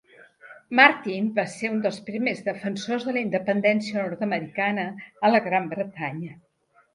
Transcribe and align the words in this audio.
Martin 0.77 1.27
va 1.35 1.43
ser 1.55 1.69
un 1.73 1.83
dels 1.83 1.99
primers 2.07 2.41
defensors 2.47 3.05
de 3.09 3.13
la 3.17 3.21
independència 3.25 3.99
nord-americana 4.01 4.87
a 5.29 5.33
la 5.35 5.43
Gran 5.51 5.69
Bretanya. 5.77 6.33